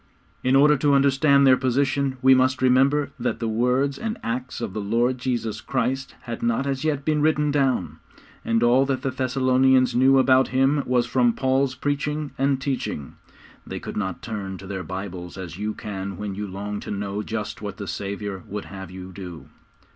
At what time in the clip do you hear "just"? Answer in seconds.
17.21-17.61